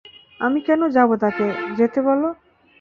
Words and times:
আমি 0.39 0.59
কেন 0.67 0.81
যাবো 0.95 1.13
তাকে 1.17 1.45
যেতে 1.77 1.99
বলো। 2.01 2.27